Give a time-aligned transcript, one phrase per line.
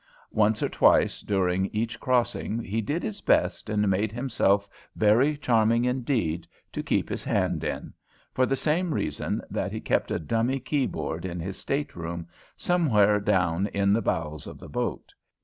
[0.33, 5.85] Once or twice, during each crossing, he did his best and made himself very charming
[5.85, 7.93] indeed, to keep his hand in,
[8.33, 12.27] for the same reason that he kept a dummy keyboard in his stateroom,
[12.57, 15.13] somewhere down in the bowels of the boat.